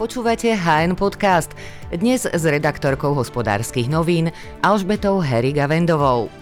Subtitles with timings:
[0.00, 1.52] Počúvate HN Podcast.
[1.92, 4.32] Dnes s redaktorkou hospodárskych novín
[4.64, 6.32] Alžbetou Hery Gavendovou.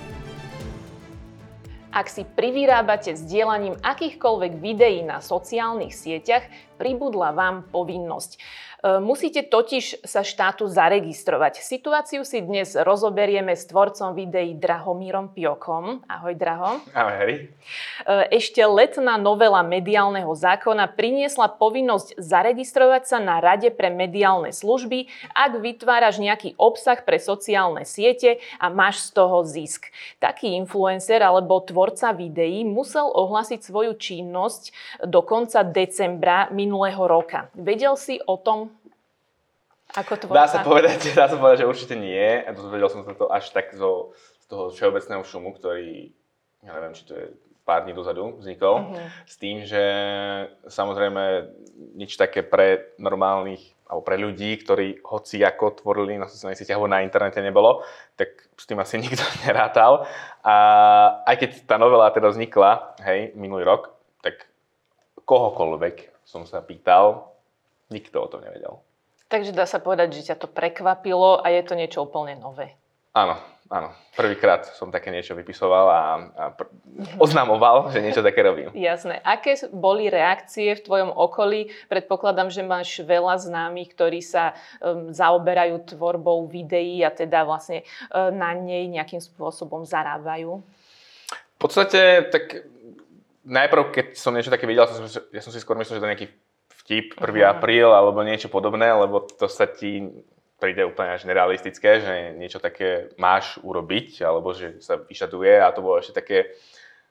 [1.90, 6.46] Ak si privyrábate sdielaním akýchkoľvek videí na sociálnych sieťach,
[6.78, 8.38] pribudla vám povinnosť.
[8.78, 11.58] E, musíte totiž sa štátu zaregistrovať.
[11.58, 16.06] Situáciu si dnes rozoberieme s tvorcom videí Drahomírom Piokom.
[16.06, 16.78] Ahoj, Draho.
[16.94, 17.42] Ahoj.
[17.42, 25.10] E, ešte letná novela mediálneho zákona priniesla povinnosť zaregistrovať sa na Rade pre mediálne služby,
[25.34, 29.90] ak vytváraš nejaký obsah pre sociálne siete a máš z toho zisk.
[30.22, 34.70] Taký influencer alebo tvorca videí musel ohlásiť svoju činnosť
[35.02, 37.50] do konca decembra minulého roka.
[37.58, 38.67] Vedel si o tom
[39.98, 40.38] ako tvorca?
[40.38, 42.42] Dá sa povedať, dá sa povedať, že určite nie.
[42.42, 46.14] A dozvedel som sa to až tak zo, z toho všeobecného šumu, ktorý,
[46.62, 47.26] ja neviem, či to je
[47.68, 49.08] pár dní dozadu vznikol, uh-huh.
[49.28, 49.84] s tým, že
[50.72, 51.52] samozrejme
[52.00, 56.92] nič také pre normálnych alebo pre ľudí, ktorí hoci ako tvorili na sociálnych sieťach alebo
[56.92, 57.84] na internete nebolo,
[58.16, 60.08] tak s tým asi nikto nerátal.
[60.40, 60.56] A
[61.28, 63.92] aj keď tá novela teda vznikla, hej, minulý rok,
[64.24, 64.48] tak
[65.28, 67.36] kohokoľvek som sa pýtal,
[67.92, 68.80] nikto o tom nevedel.
[69.28, 72.72] Takže dá sa povedať, že ťa to prekvapilo a je to niečo úplne nové.
[73.12, 73.36] Áno,
[73.68, 73.92] áno.
[74.16, 76.72] Prvýkrát som také niečo vypisoval a, a pr-
[77.20, 78.72] oznamoval, že niečo také robím.
[78.88, 79.20] Jasné.
[79.20, 81.68] Aké boli reakcie v tvojom okolí?
[81.92, 88.32] Predpokladám, že máš veľa známych, ktorí sa um, zaoberajú tvorbou videí a teda vlastne um,
[88.32, 90.64] na nej nejakým spôsobom zarábajú.
[91.28, 92.64] V podstate, tak
[93.44, 94.88] najprv, keď som niečo také videl,
[95.34, 96.28] ja som si skôr myslel, že to je nejaký
[96.88, 97.20] vtip 1.
[97.20, 97.44] Uh-huh.
[97.44, 100.08] apríl alebo niečo podobné, lebo to sa ti
[100.56, 105.84] príde úplne až nerealistické, že niečo také máš urobiť, alebo že sa vyšaduje a to
[105.84, 106.56] bolo ešte také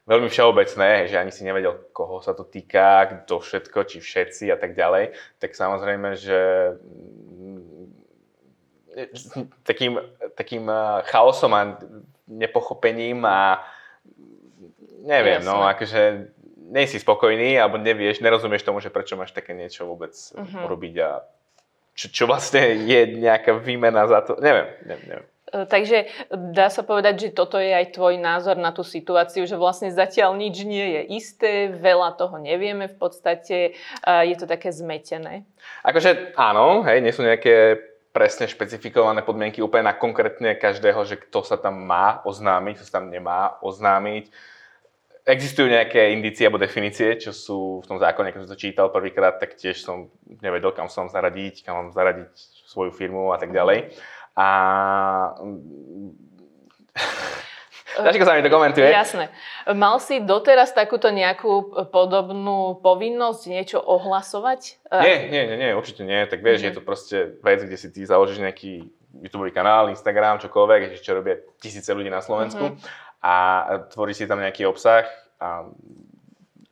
[0.04, 4.58] veľmi všeobecné, že ani si nevedel, koho sa to týka, kto všetko, či všetci a
[4.60, 6.40] tak ďalej, tak samozrejme, že
[6.76, 7.88] mm,
[9.68, 10.00] takým,
[10.36, 11.78] takým eh, chaosom a
[12.28, 13.64] nepochopením a
[15.08, 15.48] neviem, Jasne.
[15.48, 16.02] no akože
[16.68, 20.68] nie si spokojný alebo nevieš, nerozumieš tomu, že prečo máš také niečo vôbec uh-huh.
[20.68, 21.24] robiť a
[21.98, 25.28] čo, čo vlastne je nejaká výmena za to, neviem, neviem, neviem.
[25.50, 25.98] E, takže
[26.30, 30.38] dá sa povedať, že toto je aj tvoj názor na tú situáciu, že vlastne zatiaľ
[30.38, 33.74] nič nie je isté, veľa toho nevieme v podstate,
[34.06, 35.48] je to také zmetené.
[35.82, 37.82] Akože áno, hej, nie sú nejaké
[38.14, 42.94] presne špecifikované podmienky úplne na konkrétne každého, že kto sa tam má oznámiť, kto sa
[42.98, 44.34] tam nemá oznámiť
[45.28, 49.36] Existujú nejaké indície alebo definície, čo sú v tom zákone, keď som to čítal prvýkrát,
[49.44, 50.08] tak tiež som
[50.40, 52.32] nevedel, kam som zaradiť, kam mám zaradiť
[52.64, 53.92] svoju firmu a tak ďalej.
[54.40, 54.48] A
[57.98, 58.88] Ťažko sa mi to komentuje.
[58.88, 59.34] Jasné.
[59.74, 64.78] Mal si doteraz takúto nejakú podobnú povinnosť niečo ohlasovať?
[65.02, 66.22] Nie, nie, nie, nie určite nie.
[66.30, 66.70] Tak vieš, mm-hmm.
[66.72, 68.86] je to proste vec, kde si ty založíš nejaký
[69.18, 72.78] YouTube kanál, Instagram, čokoľvek, čo robia tisíce ľudí na Slovensku.
[72.78, 73.36] Mm-hmm a
[73.90, 75.06] tvorí si tam nejaký obsah
[75.42, 75.70] a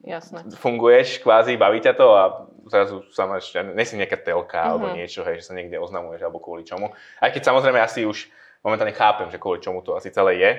[0.06, 0.54] Jasné.
[0.62, 2.24] funguješ, kvázi, baví ťa to a
[2.70, 4.70] zrazu sa máš, ja si nejaká telka mm-hmm.
[4.70, 6.94] alebo niečo, hej, že sa niekde oznamuješ alebo kvôli čomu.
[7.22, 8.30] Aj keď samozrejme asi už
[8.62, 10.52] momentálne chápem, že kvôli čomu to asi celé je,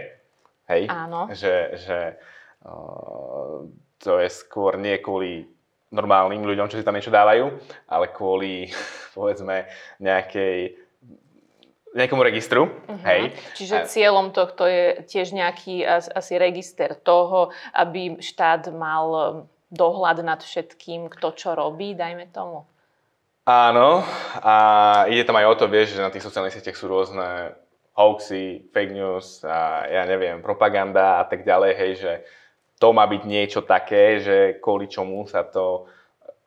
[0.70, 1.30] hej, Áno.
[1.34, 1.98] že, že
[2.66, 3.66] uh,
[3.98, 5.46] to je skôr nie kvôli
[5.91, 7.50] normálnym ľuďom, čo si tam niečo dávajú,
[7.86, 8.70] ale kvôli,
[9.16, 9.66] povedzme,
[10.02, 10.85] nejakej
[11.96, 12.68] nejakomu registru.
[12.68, 13.00] Uh-huh.
[13.08, 13.32] Hej.
[13.56, 19.24] Čiže cieľom tohto je tiež nejaký asi register toho, aby štát mal um,
[19.72, 22.68] dohľad nad všetkým, kto čo robí, dajme tomu.
[23.46, 24.02] Áno,
[24.42, 24.54] a
[25.06, 27.54] ide tam aj o to, vieš, že na tých sociálnych sieťach sú rôzne
[27.94, 32.12] hoaxy, fake news a ja neviem, propaganda a tak ďalej, hej, že
[32.82, 35.86] to má byť niečo také, že kvôli čomu sa to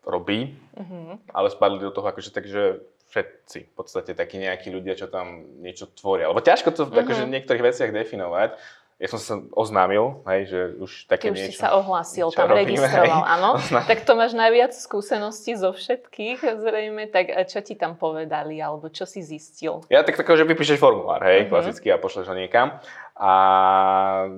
[0.03, 1.17] robí, uh-huh.
[1.31, 5.89] ale spadli do toho akože takže všetci, v podstate takí nejakí ľudia, čo tam niečo
[5.97, 6.29] tvoria.
[6.29, 7.01] Lebo ťažko to mm-hmm.
[7.01, 8.53] akože v niektorých veciach definovať.
[8.99, 11.55] Ja som sa oznámil, hej, že už také Ty už niečo...
[11.55, 13.31] si sa ohlásil, tam robíme, registroval, hej.
[13.31, 13.49] áno.
[13.87, 19.07] Tak to máš najviac skúseností zo všetkých zrejme, tak čo ti tam povedali, alebo čo
[19.07, 19.87] si zistil?
[19.87, 21.51] Ja tak tako, že vypíšeš formulár, hej, mm-hmm.
[21.55, 22.75] klasicky a pošleš ho niekam
[23.15, 23.31] a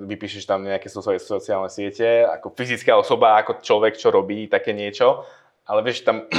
[0.06, 5.26] vypíšeš tam nejaké svoje sociálne siete, ako fyzická osoba, ako človek, čo robí také niečo,
[5.66, 6.30] ale vieš, tam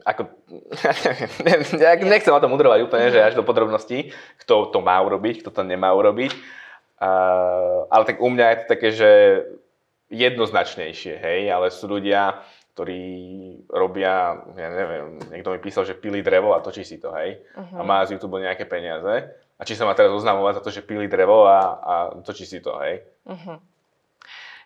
[0.00, 0.32] ako,
[1.82, 4.10] ja nechcem o tom udrovať úplne, že až do podrobností,
[4.40, 6.32] kto to má urobiť, kto to nemá urobiť.
[7.02, 9.10] Uh, ale tak u mňa je to také, že
[10.12, 12.44] jednoznačnejšie, hej, ale sú ľudia,
[12.76, 13.02] ktorí
[13.68, 17.80] robia, ja neviem, niekto mi písal, že pili drevo a točí si to, hej, uh-huh.
[17.80, 19.28] a má z YouTube nejaké peniaze.
[19.60, 21.94] A či sa má teraz oznamovať za to, že pili drevo a, a
[22.24, 23.02] točí si to, hej.
[23.28, 23.60] Uh-huh.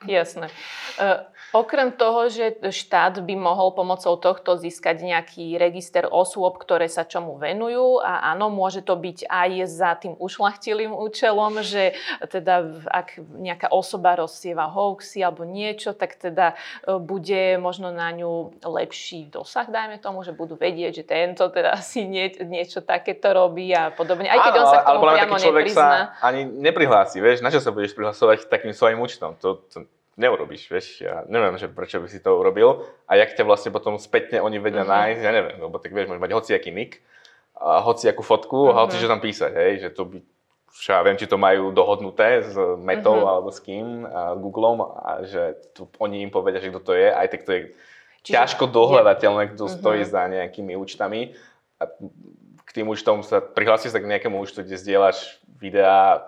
[0.05, 0.53] Jasné.
[1.01, 1.25] Uh,
[1.57, 7.41] okrem toho, že štát by mohol pomocou tohto získať nejaký register osôb, ktoré sa čomu
[7.41, 11.97] venujú a áno, môže to byť aj za tým ušlachtilým účelom, že
[12.29, 16.53] teda ak nejaká osoba rozsieva hoaxy alebo niečo, tak teda
[16.85, 21.81] uh, bude možno na ňu lepší dosah, dajme tomu, že budú vedieť, že tento teda
[21.81, 24.29] si nie, niečo takéto robí a podobne.
[24.29, 25.89] Aj keď Áno, on sa k tomu priamo neprizná.
[26.13, 29.33] sa ani neprihlási, vieš, na čo sa budeš prihlasovať takým svojim účtom?
[29.41, 33.45] To, to neurobiš, vieš, ja neviem, že prečo by si to urobil a jak ťa
[33.45, 34.89] vlastne potom spätne oni vedia Mhm.
[34.89, 34.97] mm-hmm.
[35.05, 36.93] nájsť, ja neviem, lebo tak vieš, môžeš mať hociaký nick,
[37.57, 38.73] a hociakú fotku Mhm.
[38.73, 40.19] a hoci čo tam písať, hej, že to by,
[40.77, 43.29] čo ja viem, či to majú dohodnuté s Metou Mhm.
[43.29, 47.09] alebo s kým, a Googlom a že tu, oni im povedia, že kto to je,
[47.09, 47.63] aj tak to je
[48.27, 49.73] Čiže ťažko dohľadateľné, kto Mhm.
[49.79, 51.31] stojí za nejakými účtami.
[51.79, 51.87] A
[52.67, 56.25] k tým účtom sa prihlásiš sa k nejakému účtu, kde zdieľaš videá,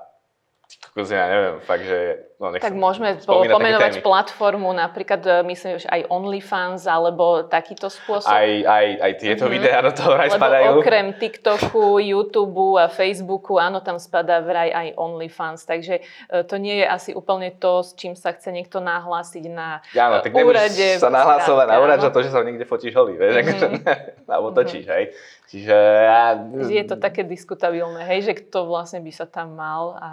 [0.78, 1.98] kokos, ja neviem, fakt, že...
[2.38, 8.28] No, Tak môžeme pomenovať platformu, napríklad e, myslím, že aj OnlyFans alebo takýto spôsob.
[8.28, 9.50] Aj, aj, aj tieto Mhm.
[9.50, 10.70] videá do toho vraj Lebo spadajú.
[10.78, 16.02] okrem TikToku, YouTube a Facebooku, áno, tam spadá vraj aj OnlyFans, takže e,
[16.42, 20.30] to nie je asi úplne to, s čím sa chce niekto nahlásiť na Áno, tak
[20.30, 23.42] e, úrade, sa nahlásovať na úrad za to, že sa niekde fotíš holý, vieš, Mhm.
[23.42, 23.66] akože,
[24.30, 25.04] alebo točíš, hej.
[25.48, 25.74] Čiže
[26.04, 26.36] ja...
[26.60, 30.10] Je to také diskutabilné, hej, že kto vlastne by sa tam mal a,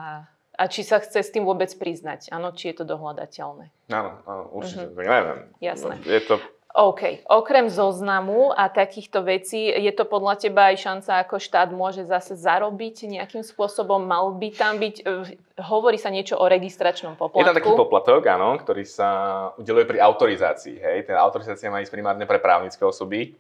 [0.56, 3.70] a či sa chce s tým vôbec priznať, áno, či je to dohľadateľné.
[3.92, 4.96] Áno, áno, určite, Mhm.
[4.96, 5.40] tak neviem.
[5.60, 5.94] Jasné.
[6.08, 6.36] Je to
[6.76, 7.24] OK.
[7.32, 12.36] Okrem zoznamu a takýchto vecí, je to podľa teba aj šanca, ako štát môže zase
[12.36, 14.04] zarobiť nejakým spôsobom?
[14.04, 17.40] Mal by tam byť, eh, hovorí sa niečo o registračnom poplatku.
[17.40, 19.08] Je tam taký poplatok, áno, ktorý sa
[19.56, 20.76] udeluje pri autorizácii.
[20.76, 20.98] Hej?
[21.08, 23.40] Tá autorizácia má ísť primárne pre právnické osoby.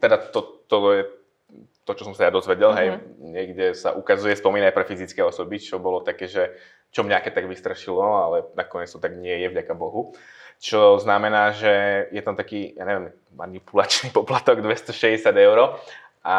[0.00, 1.00] Teda to, to je
[1.84, 2.78] to, čo som sa ja dozvedel, Mhm.
[2.78, 2.88] hej,
[3.20, 6.56] niekde sa ukazuje spomínané pre fyzické osoby, čo bolo také, že
[6.90, 10.14] čo mňa tak vystrašilo, ale nakoniec to tak nie je, vďaka Bohu.
[10.56, 11.72] Čo znamená, že
[12.08, 15.76] je tam taký, ja neviem, manipulačný poplatok 260 eur.
[16.24, 16.36] A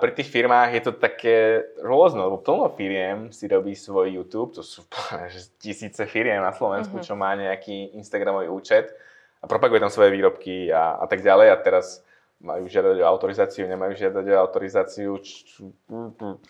[0.00, 4.64] pri tých firmách je to také rôzne, lebo plno firiem si robí svoj YouTube, to
[4.64, 4.80] sú
[5.60, 7.04] tisíce firiem na Slovensku, Mhm.
[7.04, 8.96] čo má nejaký Instagramový účet
[9.36, 11.52] a propaguje tam svoje výrobky a, a tak ďalej.
[11.52, 12.00] A teraz
[12.40, 15.10] majú žiadať o autorizáciu, nemajú žiadať o autorizáciu.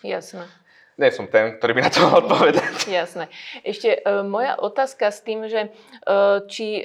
[0.03, 0.45] Jasné.
[0.97, 2.89] Nie som ten, ktorý by na to mal odpovedať.
[2.89, 3.29] Jasné.
[3.61, 5.69] Ešte e, moja otázka s tým, že e,
[6.43, 6.83] či e,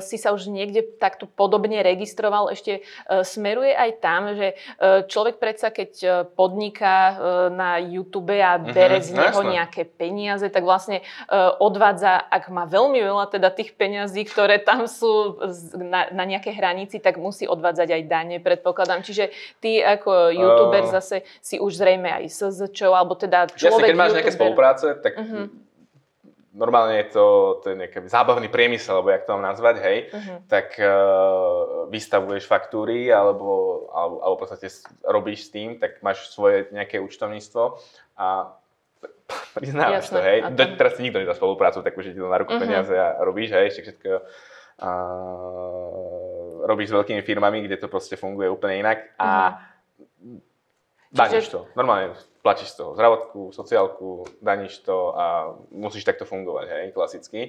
[0.00, 2.80] si sa už niekde takto podobne registroval, ešte e,
[3.20, 4.54] smeruje aj tam, že e,
[5.04, 7.14] človek predsa, keď e, podniká e,
[7.50, 9.52] na YouTube a Mhm, bere z no neho jasné.
[9.52, 11.04] nejaké peniaze, tak vlastne e,
[11.56, 15.12] odvádza, ak má veľmi veľa teda tých peňazí, ktoré tam sú
[15.44, 19.00] z- na, na nejakej hranici, tak musí odvádzať aj dane, predpokladám.
[19.00, 20.90] Čiže ty ako YouTuber Eh.
[20.90, 24.40] zase si už zrejme aj SZČ, alebo teda Jasne, človek keď máš nejaké YouTuber.
[24.40, 25.42] spolupráce, tak Mhm.
[26.54, 27.24] normálne je to,
[27.60, 30.34] to je nejaký zábavný priemysel, alebo jak to mám nazvať, hej, Mhm.
[30.46, 30.86] tak uh,
[31.86, 33.50] vystavuješ faktúry, alebo,
[33.90, 34.70] alebo, alebo v podstate
[35.02, 37.74] robíš s tým, tak máš svoje nejaké účtovníctvo
[38.14, 38.54] a
[39.56, 40.38] priznávaš Jasné, to, hej.
[40.46, 42.60] tam- teraz ti nikto nedá spoluprácu, tak už ti to na ruku Mhm.
[42.60, 44.22] peniaze a robíš, hej, všetko
[44.76, 44.90] a,
[46.64, 49.58] robíš s veľkými firmami, kde to proste funguje úplne inak a
[51.14, 51.70] daníš to.
[51.78, 57.40] Normálne platíš z toho zdravotku, sociálku, daníš to a musíš takto fungovať, hej, klasicky.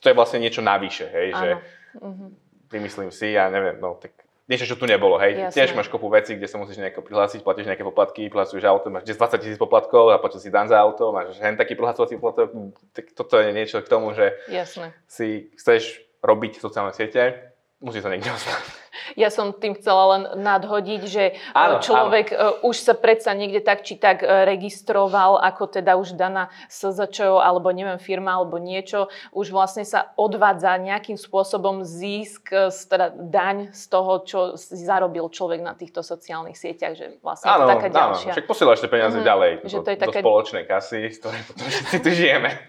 [0.00, 1.50] To je vlastne niečo navyše, hej, že.
[1.98, 2.26] Mhm.
[2.68, 4.12] vymyslím si, ja neviem, no tak
[4.48, 5.36] niečo, čo tu nebolo, hej.
[5.36, 5.56] Jasné.
[5.56, 9.04] Tiež máš kopu vecí, kde sa musíš nejako prihlásiť, platíš nejaké poplatky, prihlasuješ auto, máš
[9.04, 12.52] 20 tisíc poplatkov a platíš si dan za auto, máš hen taký prihlasovací poplatok,
[12.96, 14.96] tak toto je niečo k tomu, že Jasné.
[15.04, 18.64] si chceš robiť sociálne siete, musí sa niekde ozvať.
[19.14, 23.60] Ja som tým chcela len nadhodiť, že e, Áno, človek e, už sa predsa niekde
[23.60, 29.06] tak či tak e, registroval, ako teda už daná SZČO alebo neviem firma alebo niečo,
[29.30, 34.78] už vlastne sa odvádza nejakým spôsobom získ, e, z- teda daň z toho, čo si
[34.78, 38.32] zarobil človek na týchto sociálnych sieťach, že vlastne Áno, to taká áno, ďalšia.
[38.32, 41.42] však posielaš tie peniaze Mhm, ďalej že to je do také- spoločnej kasy, z ktorej
[41.44, 42.50] potom všetci tu žijeme.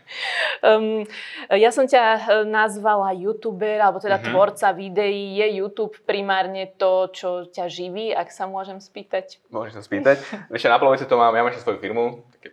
[0.60, 1.08] Um,
[1.50, 2.04] ja som ťa
[2.44, 4.26] nazvala youtuber, alebo teda Mhm.
[4.28, 5.40] tvorca videí.
[5.40, 9.40] Je YouTube primárne to, čo ťa živí, ak sa môžem spýtať?
[9.48, 10.18] Môžeš sa spýtať.
[10.52, 12.52] Vieš, na polovici to mám, ja mám ešte svoju firmu, také,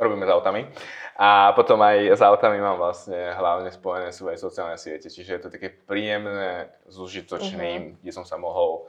[0.00, 0.64] robíme s autami.
[1.14, 5.12] A potom aj s autami mám vlastne hlavne spojené svoje sociálne siete.
[5.12, 8.88] Čiže je to také príjemné s užitočným, kde som sa mohol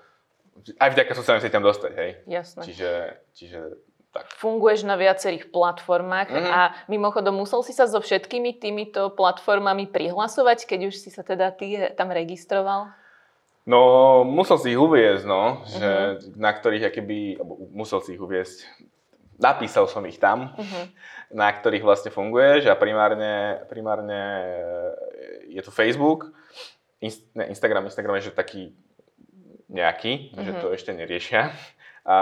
[0.79, 2.11] aj vďaka sociálnym sieťam dostať, hej.
[2.31, 2.61] Jasné.
[2.63, 2.91] Čiže,
[3.35, 3.59] čiže
[4.15, 4.31] tak.
[4.39, 6.47] Funguješ na viacerých platformách Mhm.
[6.47, 11.51] a mimochodom musel si sa so všetkými týmito platformami prihlasovať, keď už si sa teda
[11.51, 12.95] ty tam registroval?
[13.65, 16.37] No, musel si ich uviezť, no, že Mhm.
[16.37, 16.85] na ktorých
[17.41, 18.61] alebo musel si ich uviezť,
[19.39, 20.85] napísal som ich tam, uh-huh.
[21.33, 24.21] na ktorých vlastne funguješ a primárne, primárne
[25.49, 26.31] je to Facebook,
[27.03, 28.63] Inst- ne, Instagram, Instagram je že taký
[29.67, 30.43] nejaký, uh-huh.
[30.45, 31.51] že to ešte neriešia.
[32.05, 32.15] A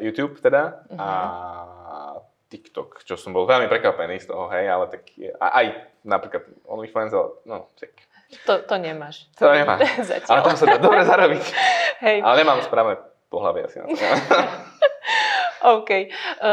[0.00, 0.96] YouTube teda uh-huh.
[0.96, 1.08] a
[2.50, 5.06] TikTok, čo som bol veľmi prekvapený z toho, hej, ale tak
[5.38, 5.66] a aj
[6.02, 7.94] napríklad OnlyFans, ale no, tak
[8.46, 9.26] to, to nemáš.
[9.38, 9.86] To nemáš.
[10.30, 11.44] Ale tam sa dá dobre zarobiť.
[12.04, 12.18] Hej.
[12.22, 12.98] Ale nemám správne
[13.30, 13.94] pohľavy asi na to.
[15.60, 15.90] OK.
[15.92, 16.08] E,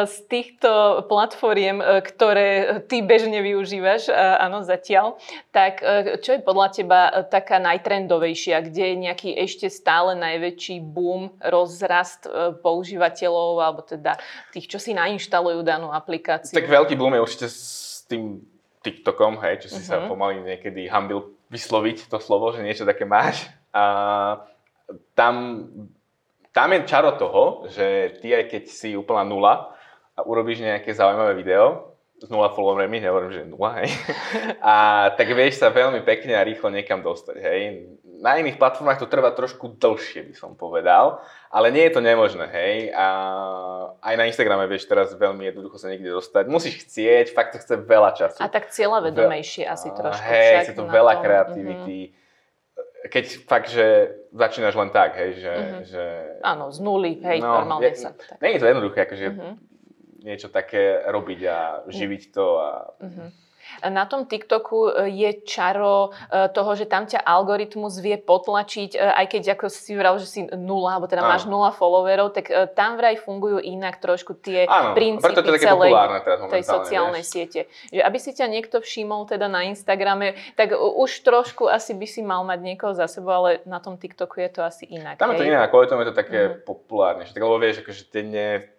[0.06, 2.50] z týchto platformiem, e, ktoré
[2.92, 5.16] ty bežne využívaš, e, áno, zatiaľ,
[5.56, 5.80] tak
[6.22, 7.00] čo je podľa teba
[7.32, 12.28] taká najtrendovejšia, kde je nejaký ešte stále najväčší boom, rozrast
[12.62, 14.20] používateľov, alebo teda
[14.52, 16.54] tých, čo si nainštalujú danú aplikáciu?
[16.54, 18.44] Tak veľký boom je určite s tým
[18.84, 19.90] TikTokom, hej, čo si uh-huh.
[19.90, 20.08] sa mhm.
[20.12, 23.48] pomaly niekedy hambil vysloviť to slovo, že niečo také máš.
[23.72, 23.84] A
[25.14, 25.68] tam
[26.58, 29.78] tam je čaro toho, že ty aj keď si úplná nula
[30.18, 33.94] a urobíš nejaké zaujímavé video, s nula followermi, nehovorím, že nula, hej.
[34.62, 37.60] A tak vieš sa veľmi pekne a rýchlo niekam dostať, hej.
[38.18, 41.22] Na iných platformách to trvá trošku dlhšie, by som povedal,
[41.54, 42.90] ale nie je to nemožné, hej.
[42.90, 43.06] A
[44.02, 46.50] aj na Instagrame vieš teraz veľmi jednoducho sa niekde dostať.
[46.50, 48.42] Musíš chcieť, fakt to chce veľa času.
[48.42, 49.74] A tak cieľavedomejšie Veľ...
[49.78, 50.26] asi trošku.
[50.26, 51.24] Hej, chce to veľa tom.
[51.24, 52.02] kreativity.
[52.10, 52.26] Mm-hmm
[53.08, 55.54] keď fakt, že začínaš len tak, hej, že...
[55.54, 55.84] Mm-hmm.
[55.88, 56.04] že
[56.44, 58.12] Áno, z nuly, hej, no, normálne je, sa.
[58.12, 58.42] Tak.
[58.44, 59.54] Nie je to jednoduché, akože mm-hmm.
[60.22, 62.70] Niečo také robiť a živiť to a...
[63.02, 63.30] Mm-hmm.
[63.84, 69.00] Na tom TikToku e, je čaro e, toho, že tam ťa algoritmus vie potlačiť, e,
[69.00, 71.30] aj keď ako si vral, že si nula, alebo teda Áno.
[71.30, 75.92] máš nula followerov, tak tam vraj fungujú inak trošku tie Áno, princípy to celej
[76.24, 77.32] teraz tej sociálnej vieš.
[77.32, 77.60] siete.
[77.94, 82.24] Že aby si ťa niekto všimol teda na Instagrame, tak už trošku asi by si
[82.26, 85.20] mal mať niekoho za sebou, ale na tom TikToku je to asi inak.
[85.20, 86.54] Tam je to inak, kvôli tomu je to také mm.
[86.66, 87.28] populárne.
[87.28, 88.77] Tak, lebo vieš, akože denne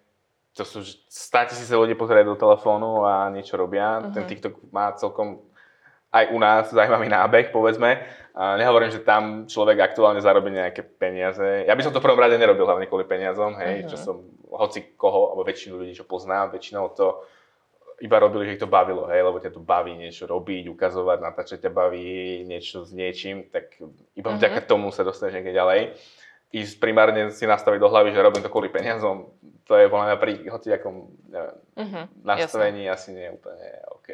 [0.59, 4.03] to sú 100 tisíce ľudí pozerajú do telefónu a niečo robia.
[4.03, 4.11] Uh-huh.
[4.11, 5.47] Ten TikTok má celkom
[6.11, 8.03] aj u nás zaujímavý nábeh, povedzme.
[8.35, 11.63] A nehovorím, že tam človek aktuálne zarobí nejaké peniaze.
[11.69, 13.91] Ja by som to v prvom rade nerobil hlavne kvôli peniazom, hej, uh-huh.
[13.95, 14.17] čo som
[14.51, 17.23] hoci koho, alebo väčšinu ľudí, čo poznám, väčšinou to
[17.99, 21.67] iba robili, že ich to bavilo, hej, lebo ťa to baví niečo robiť, ukazovať, natáčať
[21.67, 23.79] ťa baví niečo s niečím, tak
[24.15, 24.39] iba uh-huh.
[24.39, 25.81] vďaka tomu sa dostaneš niekde ďalej
[26.49, 29.29] ísť primárne si nastaviť do hlavy, že robím to kvôli peniazom,
[29.69, 30.95] to je podľa mňa pri hociakom
[31.29, 32.97] neviem, uh-huh, nastavení jasne.
[32.97, 34.09] asi nie úplne OK.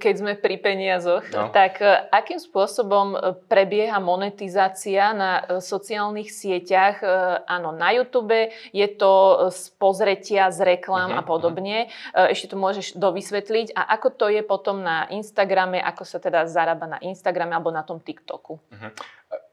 [0.00, 1.52] Keď sme pri peniazoch, no.
[1.52, 3.18] tak e, akým spôsobom e,
[3.52, 7.04] prebieha monetizácia na e, sociálnych sieťach?
[7.44, 11.92] Áno, na YouTube je to z pozretia, z reklám uh-huh, a podobne.
[11.92, 12.32] Uh-huh.
[12.32, 13.76] Ešte to môžeš dovysvetliť.
[13.76, 17.84] A ako to je potom na Instagrame, ako sa teda zarába na Instagrame alebo na
[17.84, 18.56] tom TikToku?
[18.56, 18.90] Uh-huh.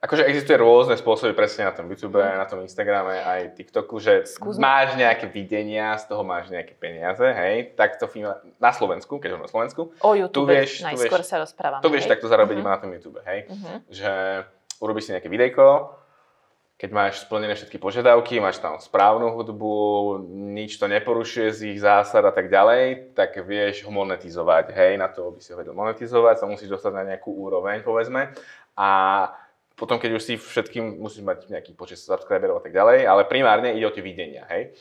[0.03, 4.27] Akože existuje rôzne spôsoby presne na tom YouTube, aj na tom Instagrame, aj TikToku, že
[4.27, 4.61] Skúsme.
[4.61, 8.05] máš nejaké videnia, z toho máš nejaké peniaze, hej, tak to
[8.61, 9.95] na Slovensku, keď na Slovensku.
[10.05, 11.81] O YouTube tu vieš, najskôr tu vieš, sa rozprávame.
[11.81, 12.11] Tu vieš hej?
[12.13, 12.69] takto zarobiť uh-huh.
[12.69, 13.49] na tom YouTube, hej.
[13.49, 13.75] Uh-huh.
[13.89, 14.11] Že
[14.77, 15.97] urobíš si nejaké videjko,
[16.75, 22.27] keď máš splnené všetky požiadavky, máš tam správnu hudbu, nič to neporušuje z ich zásad
[22.27, 24.75] a tak ďalej, tak vieš ho monetizovať.
[24.75, 28.35] Hej, na to, aby si ho vedel monetizovať, sa musíš dostať na nejakú úroveň, povedzme.
[28.75, 28.91] A
[29.75, 33.75] potom, keď už si všetkým musíš mať nejaký počet subscriberov a tak ďalej, ale primárne
[33.75, 34.71] ide o tie videnia, hej.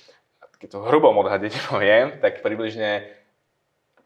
[0.63, 3.11] Keď to hrubom odhade poviem, tak približne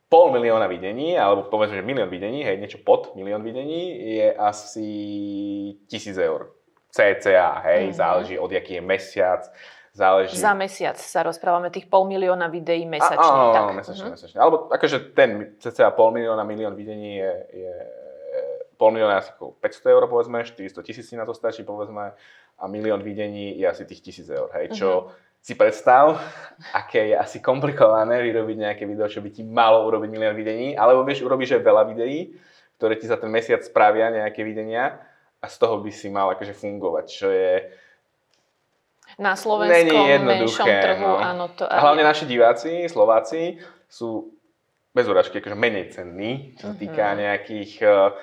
[0.08, 4.88] pol milióna videní, alebo povedzme, že milión videní, hej, niečo pod milión videní, je asi
[5.84, 6.56] tisíc eur.
[6.88, 8.00] CCA, hej, mm-hmm.
[8.00, 9.44] záleží od jaký je mesiac,
[9.92, 10.40] záleží...
[10.40, 13.20] Za mesiac sa rozprávame tých pol milióna videí mesačne.
[13.20, 14.16] Áno, mesačne, mm-hmm.
[14.16, 14.38] mesačne.
[14.40, 17.74] Alebo akože ten CCA pol milióna, milión videní je, je
[18.78, 22.14] pol milióna asi 500 eur povedzme, 400 tisíc na to stačí povedzme
[22.58, 25.14] a milión videní je asi tých tisíc eur, hej, čo uh-huh.
[25.42, 26.18] si predstav,
[26.74, 31.06] aké je asi komplikované vyrobiť nejaké video, čo by ti malo urobiť milión videní, alebo
[31.06, 32.34] vieš, urobíš aj veľa videí,
[32.78, 35.02] ktoré ti za ten mesiac spravia nejaké videnia
[35.38, 37.52] a z toho by si mal akože fungovať, čo je
[39.18, 41.18] na slovenskom menšom trhu, no.
[41.18, 41.44] áno.
[41.58, 43.58] To a hlavne naši diváci, Slováci,
[43.88, 44.30] sú
[44.94, 47.20] bez úražky akože menej cenní, čo sa týka uh-huh.
[47.22, 48.14] nejakých uh,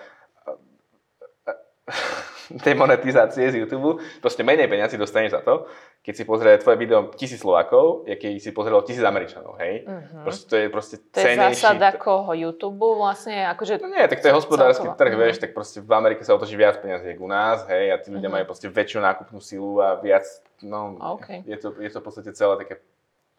[2.65, 5.65] demonetizácie z YouTube, proste menej peniazy dostaneš za to,
[6.05, 9.85] keď si pozrie tvoje video tisíc Slovákov, keď si pozrelo tisíc Američanov, hej?
[9.85, 10.25] Uh-huh.
[10.25, 11.41] Proste to je proste to cenejší.
[11.41, 13.49] To je zásada koho YouTube vlastne?
[13.49, 15.21] Akože no nie, tak to je hospodársky trh, uh-huh.
[15.25, 18.13] vieš, tak proste v Amerike sa otočí viac peniazí ako u nás, hej, a tí
[18.13, 18.45] ľudia uh-huh.
[18.45, 20.25] majú proste väčšiu nákupnú silu a viac,
[20.61, 21.41] no, okay.
[21.49, 22.75] je, to, je to v podstate celé také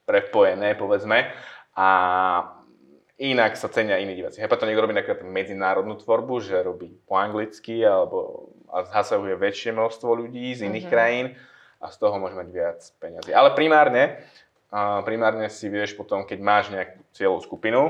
[0.06, 1.30] prepojené, povedzme.
[1.76, 1.88] A
[3.16, 4.40] inak sa cenia iní diváci.
[4.40, 9.72] Hej, to niekto robí napríklad medzinárodnú tvorbu, že robí po anglicky alebo a zasahuje väčšie
[9.72, 10.92] množstvo ľudí z iných mm-hmm.
[10.92, 11.26] krajín
[11.80, 13.30] a z toho môže mať viac peniazy.
[13.32, 14.20] Ale primárne
[15.06, 17.82] primárne si vieš potom, keď máš nejakú cieľovú skupinu,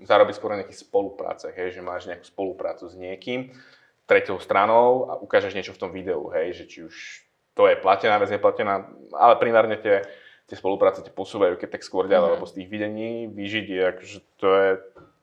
[0.00, 3.52] zarobiť skôr nejaké spolupráce, hej, že máš nejakú spoluprácu s niekým,
[4.08, 6.94] tretou stranou a ukážeš niečo v tom videu, hej, že či už
[7.54, 10.02] to je platená vec, neplatená, ale primárne tie,
[10.50, 12.42] tie spolupráce tie posúvajú, keď tak skôr ďalej, mm-hmm.
[12.42, 14.70] lebo z tých videní vyžiť je, akože to je,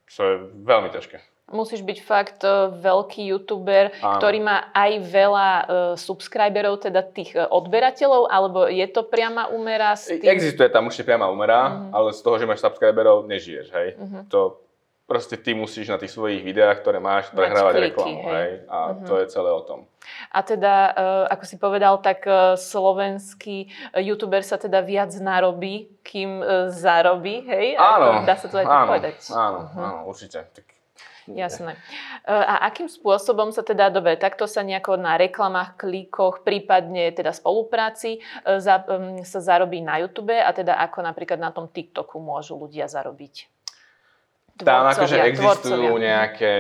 [0.07, 1.19] to je veľmi ťažké.
[1.47, 4.19] Musíš byť fakt uh, veľký youtuber, Áno.
[4.19, 5.63] ktorý má aj veľa uh,
[5.95, 9.95] subscriberov, teda tých uh, odberateľov, alebo je to priama úmera?
[9.95, 10.27] S tým...
[10.27, 11.95] Existuje tam určite priama úmera, mm-hmm.
[11.95, 13.95] ale z toho, že máš subscriberov, nežiješ, hej.
[13.95, 14.23] Mm-hmm.
[14.27, 14.66] To
[15.07, 18.35] proste ty musíš na tých svojich videách, ktoré máš, prehrávať reklamu, hej.
[18.35, 18.51] hej.
[18.67, 19.07] A mm-hmm.
[19.07, 19.79] to je celé o tom.
[20.35, 20.91] A teda,
[21.31, 22.27] ako si povedal, tak
[22.59, 23.71] slovenský
[24.03, 27.79] youtuber sa teda viac narobí, kým zarobí, hej?
[27.79, 28.27] Áno.
[28.27, 29.15] Dá sa to aj áno, povedať.
[29.31, 29.79] Áno, uh-huh.
[29.79, 30.43] áno, určite.
[30.43, 30.77] Tak
[31.27, 31.75] Jasné.
[32.23, 38.23] A akým spôsobom sa teda, dobre, takto sa nejako na reklamách, klikoch, prípadne teda spolupráci
[38.47, 38.87] za,
[39.27, 43.56] sa zarobí na YouTube a teda ako napríklad na tom TikToku môžu ľudia zarobiť?
[44.61, 46.05] Tam akože existujú tvorcovia.
[46.17, 46.53] nejaké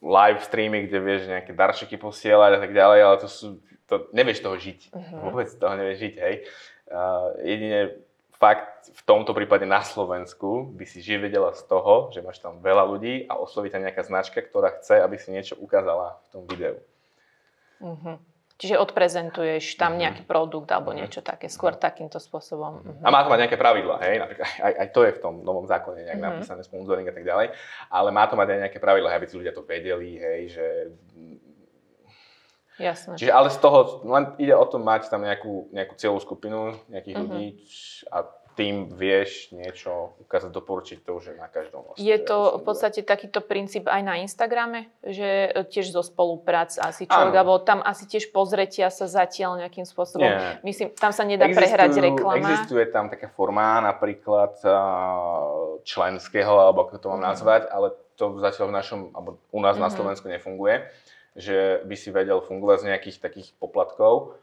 [0.00, 3.46] live streamy, kde vieš nejaké darčeky posielať a tak ďalej, ale to sú,
[3.90, 4.80] to, nevieš toho žiť.
[4.92, 5.32] Uh-huh.
[5.32, 6.34] Vôbec toho nevieš žiť, hej.
[6.86, 7.80] Uh, jedine
[8.36, 12.60] fakt v tomto prípade na Slovensku by si žije vedela z toho, že máš tam
[12.60, 16.42] veľa ľudí a osloví ťa nejaká značka, ktorá chce, aby si niečo ukázala v tom
[16.46, 16.76] videu.
[17.80, 18.20] Uh-huh.
[18.56, 20.02] Čiže odprezentuješ tam uh-huh.
[20.08, 21.04] nejaký produkt alebo uh-huh.
[21.04, 22.80] niečo také, skôr takýmto spôsobom.
[22.80, 23.04] Uh-huh.
[23.04, 25.68] A má to mať nejaké pravidla, hej, napríklad aj, aj to je v tom novom
[25.68, 26.40] zákone nejak uh-huh.
[26.40, 27.52] napísané, sponsoring a tak ďalej,
[27.92, 30.66] ale má to mať aj nejaké pravidla, aby si ľudia to vedeli, hej, že
[32.76, 33.16] Jasné.
[33.16, 37.16] Čiže ale z toho, len ide o to mať tam nejakú, nejakú cieľovú skupinu nejakých
[37.16, 37.24] uh-huh.
[37.24, 37.46] ľudí
[38.12, 42.00] a tým vieš niečo ukázať, doporučiť to už na každom vlastne.
[42.00, 47.36] Je to v podstate takýto princíp aj na Instagrame, že tiež zo spoluprác asi človek,
[47.36, 50.24] alebo tam asi tiež pozretia sa zatiaľ nejakým spôsobom.
[50.24, 50.56] Nie.
[50.64, 52.40] Myslím, tam sa nedá Existujú, prehrať reklama.
[52.40, 54.56] Existuje tam taká forma napríklad
[55.84, 57.30] členského, alebo ako to mám uh-huh.
[57.36, 59.86] nazvať, ale to zatiaľ v našom, alebo u nás uh-huh.
[59.86, 60.88] na Slovensku nefunguje
[61.36, 64.40] že by si vedel fungovať z nejakých takých poplatkov.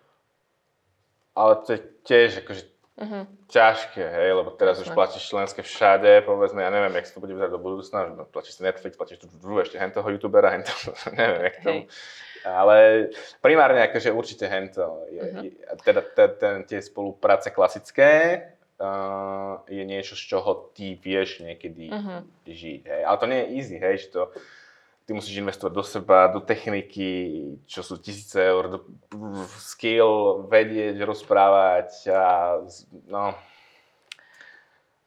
[1.34, 2.64] Ale to je tiež akože
[2.98, 3.24] uh-huh.
[3.50, 4.94] ťažké, hej, lebo teraz Jasne.
[4.94, 8.12] už platíš členské všade, povedzme, ja neviem, jak sa to bude vyzerať do budúcna, že
[8.30, 9.28] platíš si Netflix, platíš tu
[9.58, 10.74] ešte hentoho youtubera, hento,
[11.20, 11.72] neviem, jak to.
[12.44, 13.08] Ale
[13.40, 15.08] primárne akože určite hento.
[15.08, 15.44] Je, uh-huh.
[15.48, 15.52] je,
[15.88, 18.12] teda te, ten, tie spolupráce klasické
[18.84, 22.20] uh, je niečo, z čoho ty vieš niekedy uh-huh.
[22.44, 22.82] žiť.
[22.84, 23.02] Hej.
[23.08, 24.22] Ale to nie je easy, hej, že to,
[25.06, 27.10] ty musíš investovať do seba, do techniky,
[27.68, 28.80] čo sú tisíce eur, do
[29.60, 32.24] skill, vedieť, rozprávať a
[33.08, 33.36] no.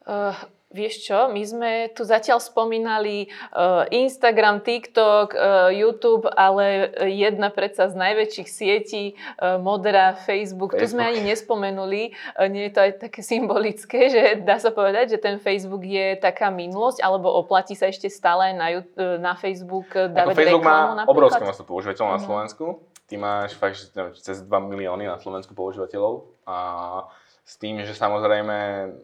[0.07, 7.47] Uh, Vieš čo, my sme tu zatiaľ spomínali uh, Instagram, TikTok, uh, YouTube, ale jedna
[7.47, 12.11] predsa z najväčších sietí, uh, Modera, Facebook, Facebook, tu sme ani nespomenuli.
[12.51, 16.51] Nie je to aj také symbolické, že dá sa povedať, že ten Facebook je taká
[16.51, 18.83] minulosť, alebo oplatí sa ešte stále na,
[19.23, 22.27] na Facebook dávať Facebook reklamu má obrovské množstvo používateľov na mhm.
[22.27, 22.65] Slovensku.
[23.07, 23.79] Ty máš fakt,
[24.19, 26.27] cez 2 milióny na Slovensku používateľov.
[26.43, 27.07] A
[27.47, 28.57] s tým, že samozrejme,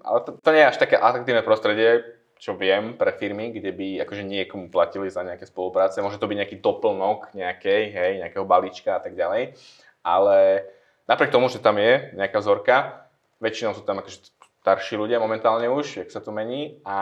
[0.04, 2.04] ale to, to nie je až také atraktívne prostredie,
[2.36, 6.04] čo viem, pre firmy, kde by akože niekomu platili za nejaké spolupráce.
[6.04, 9.56] Môže to byť nejaký doplnok nejakej, hej, nejakého balíčka a tak ďalej.
[10.04, 10.68] Ale
[11.08, 13.08] napriek tomu, že tam je nejaká vzorka,
[13.40, 16.84] väčšinou sú tam akože starší ľudia momentálne už, jak sa to mení.
[16.84, 17.00] A...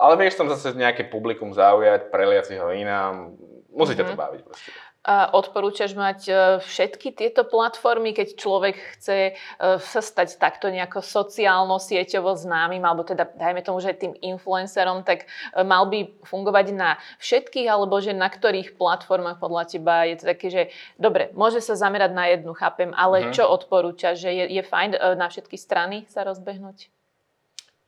[0.00, 3.36] Ale vieš tam zase nejaké publikum zaujať, preliať si ho inám.
[3.68, 4.16] Musíte mm-hmm.
[4.16, 4.72] to baviť proste.
[5.00, 9.34] A odporúčaš mať e, všetky tieto platformy, keď človek chce e,
[9.80, 15.24] sa stať takto nejako sociálno-sieťovo známym, alebo teda dajme tomu, že tým influencerom, tak
[15.56, 20.24] e, mal by fungovať na všetkých, alebo že na ktorých platformách podľa teba je to
[20.36, 20.62] také, že
[21.00, 23.40] dobre, môže sa zamerať na jednu, chápem, ale mm-hmm.
[23.40, 26.92] čo odporúčaš, že je, je fajn na všetky strany sa rozbehnúť?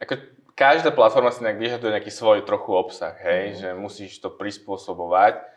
[0.00, 0.16] Ako
[0.56, 3.60] každá platforma si nejak vyžaduje nejaký svoj trochu obsah, hej, mm-hmm.
[3.60, 5.51] že musíš to prispôsobovať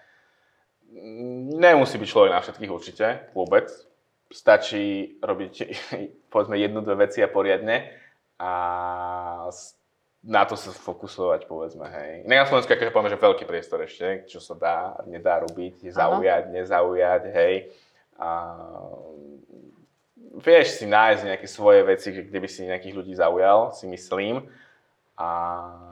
[1.55, 3.69] Nemusí byť človek na všetkých určite, vôbec.
[4.29, 5.53] Stačí robiť,
[6.33, 7.89] povedzme, jednu, dve veci a poriadne
[8.39, 8.51] a
[10.25, 12.25] na to sa fokusovať, povedzme, hej.
[12.25, 16.53] Na Slovensku, akože poviem, že veľký priestor ešte, čo sa dá, nedá robiť, zaujať, Aha.
[16.53, 17.55] nezaujať, hej.
[18.17, 18.29] A
[20.41, 24.49] vieš si nájsť nejaké svoje veci, kde by si nejakých ľudí zaujal, si myslím.
[25.15, 25.27] A...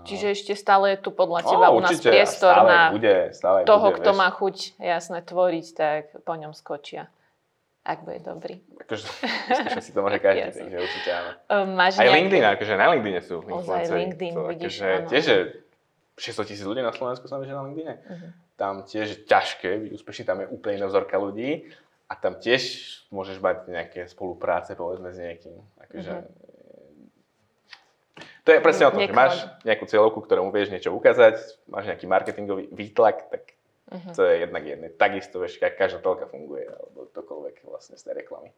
[0.04, 3.64] Čiže ešte stále je tu podľa teba o, u nás priestor stále na bude, stále
[3.64, 4.20] toho, bude, kto vieš.
[4.20, 7.08] má chuť jasne tvoriť, tak po ňom skočia.
[7.88, 8.60] Ak bude dobrý.
[8.84, 9.08] Akože,
[9.80, 11.30] si to môže každý, takže určite áno.
[11.48, 12.16] Um, máš Aj nejaký...
[12.20, 14.00] LinkedIn, akože na LinkedIn sú influenceri.
[14.08, 15.40] LinkedIn, to, vidíš, akože, tiež je
[16.20, 17.88] 600 tisíc ľudí na Slovensku sa na LinkedIn.
[17.88, 18.30] Uh-huh.
[18.60, 21.72] Tam tiež je ťažké byť úspešný, tam je úplne iná vzorka ľudí
[22.12, 22.64] a tam tiež
[23.08, 25.64] môžeš mať nejaké spolupráce, povedzme, s niekým.
[25.80, 26.52] Akože, uh-huh
[28.44, 31.40] To je presne o tom, že Niekoho- máš nejakú cieľovku, ktorému vieš niečo ukázať,
[31.72, 33.56] máš nejaký marketingový výtlak, tak
[33.92, 34.12] Mhm.
[34.16, 34.88] to je jednak jedné.
[34.90, 38.50] Takisto vieš, každá telka funguje, alebo ktokoľvek vlastne z tej reklamy.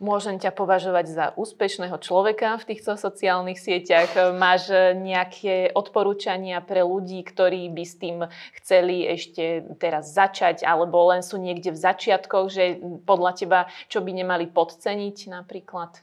[0.00, 4.32] Môžem ťa považovať za úspešného človeka v týchto sociálnych sieťach.
[4.32, 8.24] Máš nejaké odporúčania pre ľudí, ktorí by s tým
[8.56, 13.60] chceli ešte teraz začať, alebo len sú niekde v začiatkoch, že podľa teba
[13.92, 16.00] čo by nemali podceniť napríklad?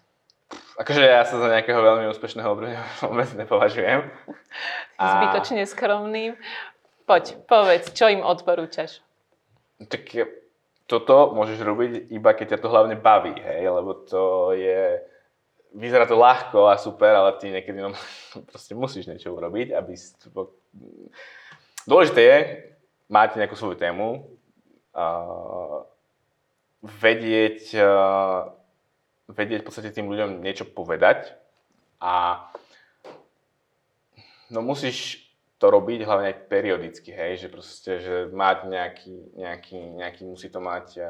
[0.78, 4.08] Akože ja sa za nejakého veľmi úspešného obrňa vôbec nepovažujem.
[5.02, 6.38] A- Zbytočne skromným.
[7.08, 9.00] Poď, povedz, čo im odporúčaš?
[9.80, 10.04] Tak
[10.88, 15.04] toto môžeš robiť iba keď ťa to hlavne baví, hej, lebo to je...
[15.78, 17.92] Vyzerá to ľahko a super, ale ty niekedy no,
[18.50, 19.94] proste musíš niečo urobiť, aby...
[21.88, 22.38] Dôležité je
[23.08, 24.28] mať nejakú svoju tému,
[24.98, 25.06] a
[26.82, 27.92] vedieť, a
[29.28, 31.36] vedieť v podstate tým ľuďom niečo povedať
[32.00, 32.46] a
[34.50, 35.24] no musíš
[35.58, 40.62] to robiť hlavne aj periodicky, hej, že proste, že mať nejaký, nejaký, nejaký musí to
[40.62, 41.02] mať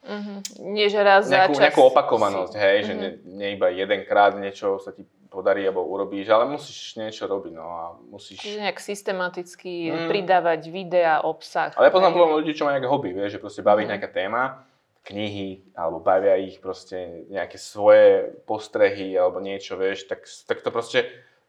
[0.00, 0.34] Mhm.
[0.66, 2.98] Nie, že raz nejakú, za čas nejakú opakovanosť, si- hej, že Mhm.
[2.98, 7.62] ne, nie iba jedenkrát niečo sa ti podarí alebo urobíš, ale musíš niečo robiť, no
[7.62, 8.40] a musíš...
[8.40, 10.08] Čiže nejak systematicky Mm.
[10.08, 11.70] pridávať videa, obsah.
[11.76, 13.90] Ale ja poznám veľa ľudí, čo majú nejaké hobby, vieš, že proste baví Mhm.
[13.94, 14.64] nejaká téma,
[15.06, 21.08] knihy, alebo bavia ich proste nejaké svoje postrehy, alebo niečo, vieš, tak, tak to proste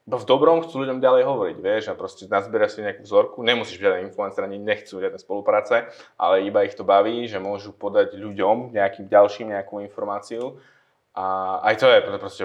[0.10, 3.86] v dobrom chcú ľuďom ďalej hovoriť, vieš, a proste nazbieraš si nejakú vzorku, nemusíš byť
[3.86, 8.74] žiaden influencer, ani nechcú žiadne spolupráce, ale iba ich to baví, že môžu podať ľuďom
[8.74, 10.58] nejakým ďalším nejakú informáciu.
[11.12, 12.44] A aj to je proste,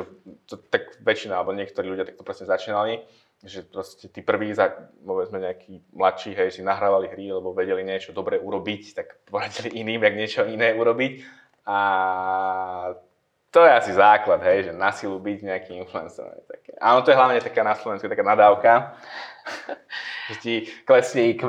[0.51, 3.07] to, tak väčšina, alebo niektorí ľudia takto presne začínali,
[3.45, 4.73] že proste tí prví, za,
[5.05, 10.03] povedzme nejakí mladší, hej, si nahrávali hry, lebo vedeli niečo dobre urobiť, tak poradili iným,
[10.09, 11.13] jak niečo iné urobiť.
[11.67, 11.79] A
[13.51, 16.29] to je asi základ, hej, že na silu byť nejaký influencer.
[16.45, 16.77] Také.
[16.77, 18.99] Áno, to je hlavne taká na Slovensku taká nadávka,
[20.29, 20.55] že ti
[20.85, 21.47] klesne IQ,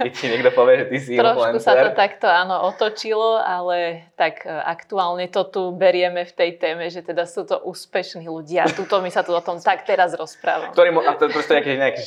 [0.00, 1.94] keď ti niekto povie, že ty si Trošku sa to influencer.
[1.94, 7.28] takto áno otočilo, ale tak e, aktuálne to tu berieme v tej téme, že teda
[7.28, 8.66] sú to úspešní ľudia.
[8.72, 10.72] Tuto my sa tu o tom tak teraz rozprávame.
[10.72, 12.04] Ktorý, a to je proste nejaký, nejaký,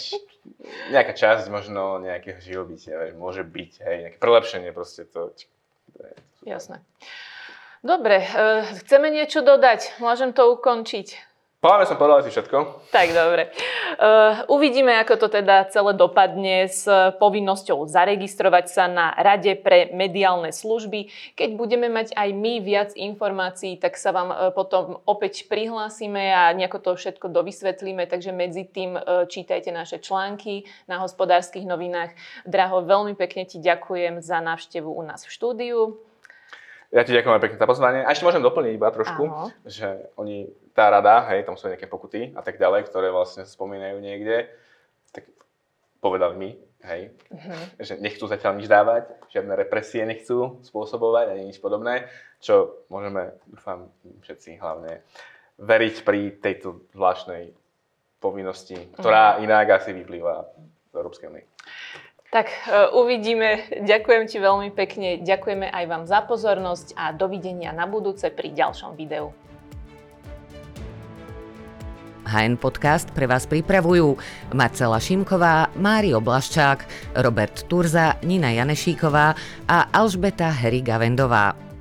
[0.92, 5.32] nejaká časť možno nejakého živobytia, môže byť, hej, nejaké prelepšenie proste to.
[5.94, 6.84] to je, Jasné.
[7.84, 8.28] Dobre, e,
[8.80, 10.00] chceme niečo dodať?
[10.00, 11.34] Môžem to ukončiť?
[11.64, 12.92] Mňa som povedal asi všetko.
[12.92, 13.48] Tak, dobre.
[13.96, 16.84] Uh, uvidíme, ako to teda celé dopadne s
[17.24, 21.08] povinnosťou zaregistrovať sa na Rade pre mediálne služby.
[21.40, 26.52] Keď budeme mať aj my viac informácií, tak sa vám uh, potom opäť prihlásime a
[26.52, 29.00] nejako to všetko dovysvetlíme, takže medzi tým
[29.32, 32.12] čítajte naše články na hospodárskych novinách.
[32.44, 35.96] Draho, veľmi pekne ti ďakujem za návštevu u nás v štúdiu.
[36.94, 38.06] Ja ti ďakujem pekne za pozvanie.
[38.06, 39.50] A ešte môžem doplniť iba trošku, Áno.
[39.66, 40.46] že oni,
[40.78, 44.46] tá rada, hej, tam sú nejaké pokuty a tak ďalej, ktoré vlastne spomínajú niekde,
[45.10, 45.26] tak
[45.98, 46.50] povedali mi,
[46.86, 47.82] hej, Mhm.
[47.82, 52.06] že nechcú zatiaľ nič dávať, žiadne represie nechcú spôsobovať ani nič podobné,
[52.38, 53.90] čo môžeme, dúfam,
[54.22, 55.02] všetci hlavne
[55.58, 57.58] veriť pri tejto zvláštnej
[58.22, 60.46] povinnosti, ktorá inak asi vyplýva
[60.90, 61.46] z Európskej únie.
[62.34, 63.62] Tak e, uvidíme.
[63.86, 65.22] Ďakujem ti veľmi pekne.
[65.22, 69.30] Ďakujeme aj vám za pozornosť a dovidenia na budúce pri ďalšom videu.
[72.26, 74.18] HN Podcast pre vás pripravujú
[74.58, 79.38] Marcela Šimková, Mário Blaščák, Robert Turza, Nina Janešíková
[79.70, 81.73] a Alžbeta Heriga Vendová.